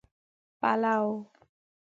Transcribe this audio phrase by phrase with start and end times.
[0.61, 0.99] پلو